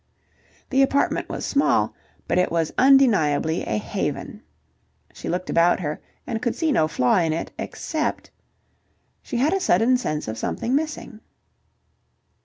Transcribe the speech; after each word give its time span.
The 0.71 0.81
apartment 0.81 1.29
was 1.29 1.45
small, 1.45 1.93
but 2.27 2.39
it 2.39 2.51
was 2.51 2.73
undeniably 2.75 3.61
a 3.61 3.77
haven. 3.77 4.41
She 5.13 5.29
looked 5.29 5.47
about 5.47 5.79
her 5.81 6.01
and 6.25 6.41
could 6.41 6.55
see 6.55 6.71
no 6.71 6.87
flaw 6.87 7.19
in 7.19 7.33
it... 7.33 7.51
except... 7.59 8.31
She 9.21 9.37
had 9.37 9.53
a 9.53 9.59
sudden 9.59 9.97
sense 9.97 10.27
of 10.27 10.39
something 10.39 10.73
missing. 10.75 11.19